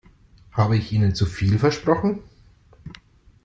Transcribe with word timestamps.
Habe 0.53 0.77
ich 0.77 0.91
Ihnen 0.93 1.13
zu 1.13 1.27
viel 1.27 1.59
versprochen? 1.59 2.23